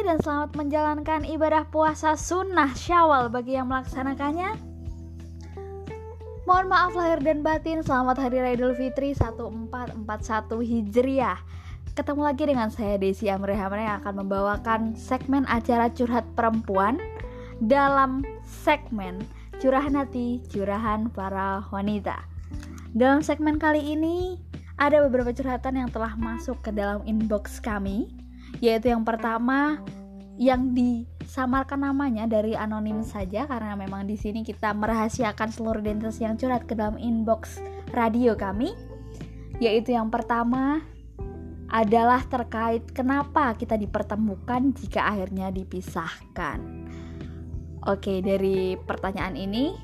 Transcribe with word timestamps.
dan 0.00 0.16
selamat 0.24 0.56
menjalankan 0.56 1.28
ibadah 1.28 1.68
puasa 1.68 2.16
sunnah 2.16 2.72
syawal 2.72 3.28
bagi 3.28 3.60
yang 3.60 3.68
melaksanakannya. 3.68 4.56
Mohon 6.48 6.66
maaf 6.72 6.92
lahir 6.96 7.20
dan 7.20 7.44
batin, 7.44 7.84
selamat 7.84 8.16
Hari 8.16 8.40
Raya 8.40 8.56
Idul 8.56 8.72
Fitri 8.72 9.12
1441 9.12 10.00
Hijriah. 10.56 11.38
Ketemu 11.92 12.22
lagi 12.24 12.44
dengan 12.48 12.72
saya 12.72 12.96
Desi 12.96 13.28
Amri 13.28 13.52
Hamre 13.52 13.84
yang 13.84 14.00
akan 14.00 14.24
membawakan 14.24 14.80
segmen 14.96 15.44
acara 15.50 15.92
curhat 15.92 16.24
perempuan 16.32 16.96
Dalam 17.60 18.24
segmen 18.48 19.20
curahan 19.60 19.92
hati, 19.92 20.40
curahan 20.48 21.12
para 21.12 21.60
wanita. 21.68 22.24
Dalam 22.96 23.20
segmen 23.20 23.60
kali 23.60 23.84
ini 23.84 24.40
ada 24.80 25.04
beberapa 25.04 25.28
curhatan 25.28 25.76
yang 25.76 25.92
telah 25.92 26.16
masuk 26.16 26.56
ke 26.64 26.72
dalam 26.72 27.04
inbox 27.04 27.60
kami 27.60 28.08
yaitu 28.58 28.90
yang 28.90 29.06
pertama 29.06 29.78
yang 30.40 30.72
disamarkan 30.72 31.84
namanya 31.84 32.24
dari 32.24 32.56
anonim 32.56 33.04
saja 33.04 33.44
karena 33.44 33.76
memang 33.76 34.08
di 34.08 34.16
sini 34.16 34.40
kita 34.40 34.72
merahasiakan 34.72 35.52
seluruh 35.52 35.84
identitas 35.84 36.16
yang 36.16 36.40
curhat 36.40 36.64
ke 36.64 36.72
dalam 36.72 36.96
inbox 36.96 37.60
radio 37.92 38.32
kami 38.32 38.72
yaitu 39.60 39.92
yang 39.92 40.08
pertama 40.08 40.80
adalah 41.68 42.24
terkait 42.24 42.88
kenapa 42.96 43.52
kita 43.54 43.76
dipertemukan 43.76 44.74
jika 44.74 45.06
akhirnya 45.06 45.52
dipisahkan. 45.54 46.58
Oke, 47.86 48.18
dari 48.24 48.74
pertanyaan 48.74 49.38
ini 49.38 49.76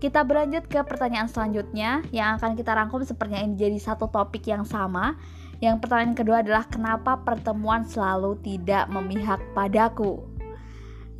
kita 0.00 0.24
berlanjut 0.24 0.64
ke 0.64 0.80
pertanyaan 0.80 1.28
selanjutnya 1.28 2.00
yang 2.08 2.40
akan 2.40 2.56
kita 2.56 2.72
rangkum 2.72 3.04
sepertinya 3.04 3.44
ini 3.44 3.58
jadi 3.58 3.76
satu 3.76 4.08
topik 4.08 4.48
yang 4.48 4.64
sama 4.64 5.18
yang 5.60 5.76
pertanyaan 5.76 6.16
kedua 6.16 6.40
adalah 6.40 6.64
kenapa 6.72 7.20
pertemuan 7.20 7.84
selalu 7.84 8.40
tidak 8.40 8.88
memihak 8.88 9.40
padaku? 9.52 10.24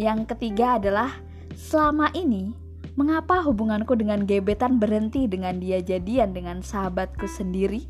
Yang 0.00 0.32
ketiga 0.32 0.80
adalah 0.80 1.12
selama 1.52 2.08
ini 2.16 2.56
mengapa 2.96 3.44
hubunganku 3.44 3.92
dengan 4.00 4.24
gebetan 4.24 4.80
berhenti 4.80 5.28
dengan 5.28 5.60
dia 5.60 5.84
jadian 5.84 6.32
dengan 6.32 6.64
sahabatku 6.64 7.28
sendiri? 7.28 7.84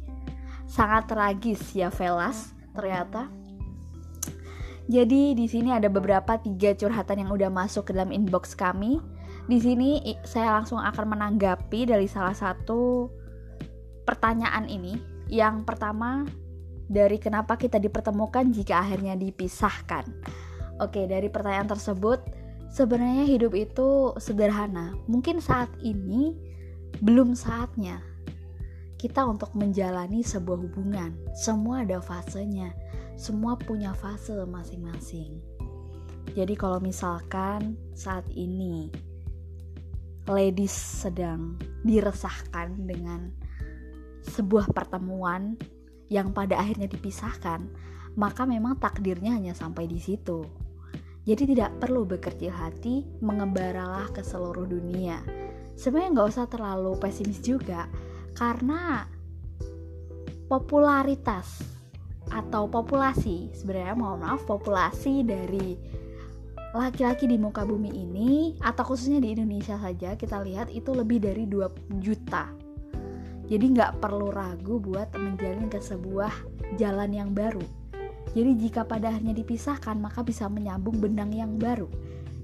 Sangat 0.67 1.07
tragis 1.07 1.63
ya 1.71 1.87
Velas 1.87 2.51
ternyata. 2.75 3.31
Jadi 4.91 5.39
di 5.39 5.47
sini 5.47 5.71
ada 5.71 5.87
beberapa 5.87 6.35
tiga 6.35 6.75
curhatan 6.75 7.23
yang 7.23 7.31
udah 7.31 7.47
masuk 7.47 7.87
ke 7.87 7.95
dalam 7.95 8.11
inbox 8.11 8.59
kami. 8.59 8.99
Di 9.47 9.63
sini 9.63 10.03
saya 10.27 10.59
langsung 10.59 10.83
akan 10.83 11.15
menanggapi 11.15 11.87
dari 11.87 12.11
salah 12.11 12.35
satu 12.35 13.07
pertanyaan 14.03 14.67
ini. 14.67 15.10
Yang 15.31 15.63
pertama 15.63 16.27
dari 16.91 17.23
kenapa 17.23 17.55
kita 17.55 17.79
dipertemukan 17.79 18.51
jika 18.51 18.83
akhirnya 18.83 19.15
dipisahkan. 19.15 20.03
Oke, 20.83 21.07
dari 21.07 21.31
pertanyaan 21.31 21.71
tersebut, 21.71 22.19
sebenarnya 22.75 23.31
hidup 23.31 23.55
itu 23.55 24.11
sederhana. 24.19 24.99
Mungkin 25.07 25.39
saat 25.39 25.71
ini 25.87 26.35
belum 26.99 27.39
saatnya 27.39 28.03
kita 28.99 29.23
untuk 29.25 29.55
menjalani 29.55 30.21
sebuah 30.21 30.59
hubungan. 30.67 31.15
Semua 31.33 31.87
ada 31.87 32.03
fasenya, 32.03 32.75
semua 33.15 33.55
punya 33.55 33.95
fase 33.95 34.35
masing-masing. 34.45 35.39
Jadi 36.35 36.55
kalau 36.59 36.83
misalkan 36.83 37.79
saat 37.95 38.27
ini 38.35 38.91
ladies 40.29 40.75
sedang 40.75 41.59
diresahkan 41.83 42.77
dengan 42.87 43.33
sebuah 44.25 44.73
pertemuan 44.73 45.57
yang 46.11 46.35
pada 46.35 46.59
akhirnya 46.59 46.91
dipisahkan, 46.91 47.65
maka 48.19 48.43
memang 48.45 48.77
takdirnya 48.77 49.39
hanya 49.39 49.55
sampai 49.55 49.87
di 49.87 50.03
situ. 50.03 50.45
Jadi 51.25 51.55
tidak 51.55 51.79
perlu 51.79 52.09
berkecil 52.09 52.51
hati 52.51 53.07
mengembaralah 53.23 54.11
ke 54.11 54.25
seluruh 54.25 54.67
dunia. 54.67 55.23
Sebenarnya 55.79 56.11
nggak 56.17 56.29
usah 56.33 56.47
terlalu 56.51 56.97
pesimis 56.99 57.39
juga, 57.45 57.87
karena 58.35 59.07
popularitas 60.51 61.63
atau 62.31 62.67
populasi 62.67 63.55
sebenarnya 63.55 63.95
mohon 63.95 64.23
maaf 64.23 64.43
populasi 64.47 65.27
dari 65.27 65.79
laki-laki 66.71 67.27
di 67.27 67.35
muka 67.35 67.67
bumi 67.67 67.91
ini 67.91 68.55
atau 68.63 68.95
khususnya 68.95 69.19
di 69.19 69.35
Indonesia 69.35 69.75
saja 69.79 70.15
kita 70.15 70.39
lihat 70.47 70.71
itu 70.71 70.95
lebih 70.95 71.19
dari 71.19 71.47
2 71.51 71.99
juta 71.99 72.55
jadi 73.51 73.67
nggak 73.67 73.99
perlu 73.99 74.31
ragu 74.31 74.79
buat 74.79 75.11
menjalin 75.19 75.67
ke 75.67 75.83
sebuah 75.83 76.31
jalan 76.79 77.11
yang 77.11 77.31
baru. 77.35 77.63
Jadi 78.31 78.63
jika 78.63 78.87
pada 78.87 79.11
akhirnya 79.11 79.35
dipisahkan 79.35 79.99
maka 79.99 80.23
bisa 80.23 80.47
menyambung 80.47 81.03
benang 81.03 81.35
yang 81.35 81.59
baru. 81.59 81.91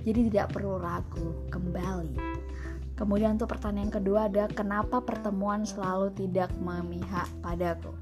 Jadi 0.02 0.34
tidak 0.34 0.50
perlu 0.50 0.82
ragu 0.82 1.46
kembali. 1.54 2.18
Kemudian 2.98 3.38
untuk 3.38 3.54
pertanyaan 3.54 3.92
kedua 3.94 4.26
ada 4.26 4.50
kenapa 4.50 4.98
pertemuan 4.98 5.62
selalu 5.62 6.10
tidak 6.18 6.50
memihak 6.58 7.30
padaku. 7.38 7.94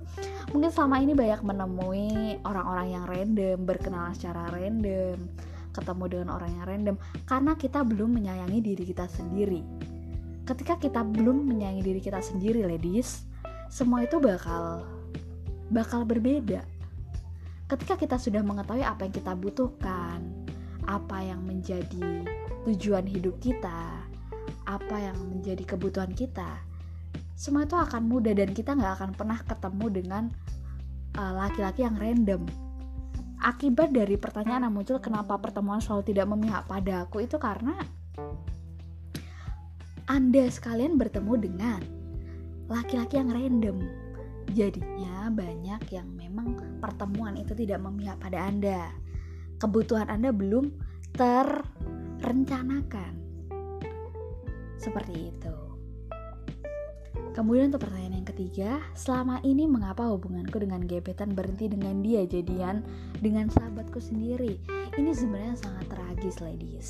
Mungkin 0.56 0.70
selama 0.72 1.04
ini 1.04 1.12
banyak 1.12 1.44
menemui 1.44 2.40
orang-orang 2.46 2.88
yang 2.94 3.04
random, 3.04 3.58
berkenalan 3.68 4.14
secara 4.16 4.48
random, 4.48 5.28
ketemu 5.74 6.04
dengan 6.08 6.28
orang 6.38 6.50
yang 6.56 6.64
random 6.64 6.96
karena 7.26 7.52
kita 7.58 7.82
belum 7.82 8.16
menyayangi 8.16 8.60
diri 8.62 8.84
kita 8.86 9.10
sendiri 9.10 9.60
ketika 10.44 10.76
kita 10.76 11.00
belum 11.00 11.48
menyayangi 11.48 11.82
diri 11.82 12.00
kita 12.04 12.20
sendiri 12.20 12.64
ladies 12.68 13.24
semua 13.72 14.04
itu 14.04 14.20
bakal 14.20 14.84
bakal 15.72 16.04
berbeda. 16.04 16.62
Ketika 17.64 17.96
kita 17.96 18.16
sudah 18.20 18.44
mengetahui 18.44 18.84
apa 18.84 19.08
yang 19.08 19.14
kita 19.16 19.32
butuhkan 19.32 20.20
apa 20.84 21.18
yang 21.24 21.40
menjadi 21.48 22.28
tujuan 22.68 23.08
hidup 23.08 23.40
kita 23.40 24.04
apa 24.68 24.96
yang 24.96 25.16
menjadi 25.32 25.64
kebutuhan 25.64 26.12
kita 26.12 26.60
semua 27.34 27.66
itu 27.66 27.74
akan 27.74 28.06
mudah 28.06 28.36
dan 28.36 28.54
kita 28.54 28.76
nggak 28.78 28.94
akan 29.00 29.10
pernah 29.16 29.38
ketemu 29.42 29.86
dengan 29.90 30.24
uh, 31.18 31.32
laki-laki 31.34 31.82
uh, 31.82 31.90
yang 31.90 31.96
random. 31.98 32.42
Akibat 33.42 33.92
dari 33.92 34.16
pertanyaan 34.16 34.70
yang 34.70 34.74
muncul 34.76 35.02
kenapa 35.02 35.36
pertemuan 35.36 35.82
selalu 35.82 36.14
tidak 36.14 36.26
memihak 36.30 36.64
pada 36.64 37.04
aku 37.04 37.26
itu 37.26 37.36
karena 37.36 37.76
anda 40.04 40.44
sekalian 40.52 41.00
bertemu 41.00 41.34
dengan 41.40 41.80
laki-laki 42.68 43.16
yang 43.16 43.32
random. 43.32 43.80
Jadinya 44.52 45.32
banyak 45.32 45.80
yang 45.88 46.04
memang 46.12 46.60
pertemuan 46.84 47.40
itu 47.40 47.56
tidak 47.56 47.80
memihak 47.80 48.20
pada 48.20 48.44
Anda. 48.44 48.92
Kebutuhan 49.56 50.12
Anda 50.12 50.28
belum 50.28 50.76
terrencanakan. 51.16 53.16
Seperti 54.76 55.32
itu. 55.32 55.56
Kemudian 57.32 57.72
untuk 57.72 57.88
pertanyaan 57.88 58.20
yang 58.20 58.28
ketiga, 58.28 58.70
selama 58.92 59.40
ini 59.40 59.64
mengapa 59.64 60.04
hubunganku 60.06 60.60
dengan 60.60 60.84
gebetan 60.84 61.32
berhenti 61.32 61.72
dengan 61.72 62.04
dia 62.04 62.28
jadian 62.28 62.84
dengan 63.24 63.48
sahabatku 63.48 63.98
sendiri? 63.98 64.60
Ini 64.94 65.10
sebenarnya 65.16 65.56
sangat 65.58 65.86
tragis, 65.90 66.38
ladies. 66.44 66.88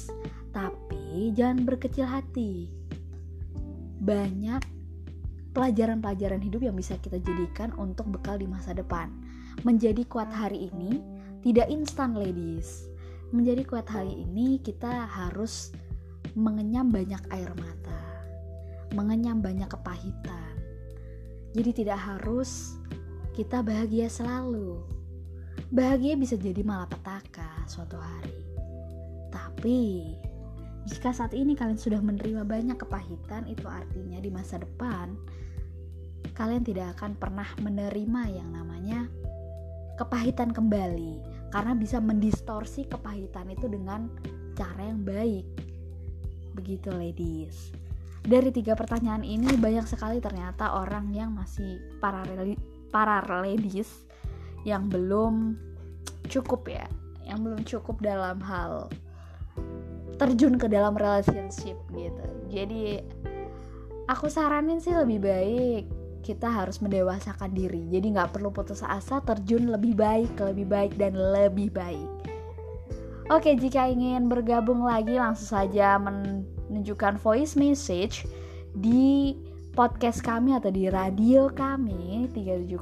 Tapi 0.52 1.32
jangan 1.32 1.64
berkecil 1.64 2.04
hati 2.04 2.83
banyak 4.04 4.60
pelajaran-pelajaran 5.56 6.44
hidup 6.44 6.68
yang 6.68 6.76
bisa 6.76 7.00
kita 7.00 7.16
jadikan 7.24 7.72
untuk 7.80 8.12
bekal 8.12 8.36
di 8.36 8.44
masa 8.44 8.76
depan. 8.76 9.08
Menjadi 9.64 10.04
kuat 10.04 10.28
hari 10.28 10.68
ini 10.68 11.00
tidak 11.40 11.72
instan 11.72 12.12
ladies. 12.12 12.84
Menjadi 13.32 13.64
kuat 13.64 13.88
hari 13.88 14.28
ini 14.28 14.60
kita 14.60 15.08
harus 15.08 15.72
mengenyam 16.36 16.90
banyak 16.90 17.22
air 17.30 17.50
mata, 17.56 18.02
mengenyam 18.92 19.40
banyak 19.40 19.66
kepahitan. 19.70 20.54
Jadi 21.54 21.70
tidak 21.86 21.98
harus 22.02 22.74
kita 23.32 23.62
bahagia 23.62 24.10
selalu. 24.10 24.82
Bahagia 25.70 26.18
bisa 26.18 26.34
jadi 26.34 26.62
malapetaka 26.66 27.66
suatu 27.70 27.98
hari. 27.98 28.42
Tapi 29.30 29.78
jika 30.84 31.16
saat 31.16 31.32
ini 31.32 31.56
kalian 31.56 31.80
sudah 31.80 32.00
menerima 32.04 32.44
banyak 32.44 32.76
kepahitan, 32.76 33.48
itu 33.48 33.64
artinya 33.64 34.20
di 34.20 34.28
masa 34.28 34.60
depan 34.60 35.16
kalian 36.34 36.66
tidak 36.66 36.98
akan 36.98 37.14
pernah 37.14 37.46
menerima 37.62 38.22
yang 38.32 38.48
namanya 38.50 39.06
kepahitan 39.94 40.50
kembali 40.50 41.22
karena 41.54 41.72
bisa 41.78 42.02
mendistorsi 42.02 42.90
kepahitan 42.90 43.54
itu 43.54 43.70
dengan 43.70 44.10
cara 44.58 44.82
yang 44.82 45.06
baik. 45.06 45.46
Begitu 46.58 46.90
ladies. 46.90 47.70
Dari 48.24 48.50
tiga 48.50 48.74
pertanyaan 48.74 49.22
ini 49.22 49.52
banyak 49.54 49.86
sekali 49.86 50.18
ternyata 50.18 50.80
orang 50.80 51.12
yang 51.14 51.36
masih 51.36 51.78
para 52.00 52.24
para 52.90 53.20
ladies 53.44 54.08
yang 54.66 54.88
belum 54.88 55.54
cukup 56.26 56.66
ya, 56.66 56.88
yang 57.22 57.44
belum 57.44 57.62
cukup 57.62 58.00
dalam 58.00 58.40
hal 58.42 58.88
terjun 60.16 60.56
ke 60.56 60.66
dalam 60.70 60.94
relationship 60.94 61.76
gitu. 61.92 62.26
Jadi 62.50 63.02
aku 64.06 64.26
saranin 64.30 64.78
sih 64.78 64.94
lebih 64.94 65.20
baik 65.22 65.84
kita 66.24 66.48
harus 66.48 66.80
mendewasakan 66.80 67.52
diri. 67.52 67.84
Jadi 67.92 68.16
nggak 68.16 68.32
perlu 68.32 68.48
putus 68.48 68.80
asa 68.80 69.20
terjun 69.20 69.68
lebih 69.68 69.92
baik 69.92 70.32
lebih 70.40 70.66
baik 70.66 70.92
dan 70.96 71.12
lebih 71.14 71.68
baik. 71.68 72.08
Oke, 73.32 73.56
jika 73.56 73.88
ingin 73.88 74.28
bergabung 74.28 74.84
lagi 74.84 75.16
langsung 75.16 75.56
saja 75.56 75.96
menunjukkan 75.96 77.16
voice 77.16 77.56
message 77.56 78.28
di 78.76 79.32
podcast 79.74 80.22
kami 80.22 80.54
atau 80.54 80.70
di 80.70 80.86
radio 80.86 81.50
kami 81.50 82.30
37,8 82.30 82.78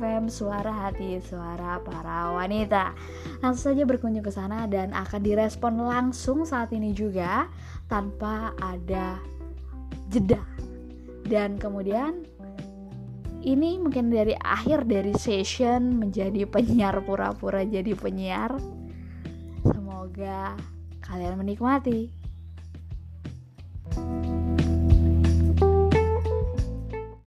FM 0.00 0.32
Suara 0.32 0.72
Hati 0.72 1.20
Suara 1.20 1.76
Para 1.84 2.32
Wanita. 2.32 2.96
Langsung 3.44 3.76
saja 3.76 3.84
berkunjung 3.84 4.24
ke 4.24 4.32
sana 4.32 4.64
dan 4.64 4.96
akan 4.96 5.20
direspon 5.20 5.76
langsung 5.76 6.48
saat 6.48 6.72
ini 6.72 6.96
juga 6.96 7.52
tanpa 7.92 8.56
ada 8.56 9.20
jeda. 10.08 10.40
Dan 11.28 11.60
kemudian 11.60 12.24
ini 13.44 13.76
mungkin 13.76 14.08
dari 14.08 14.32
akhir 14.40 14.88
dari 14.88 15.12
session 15.12 15.92
menjadi 16.00 16.48
penyiar 16.48 17.04
pura-pura 17.04 17.62
jadi 17.68 17.92
penyiar 17.92 18.56
Semoga 19.60 20.56
kalian 21.04 21.36
menikmati. 21.36 22.16
thank 23.88 24.26
you 24.26 24.47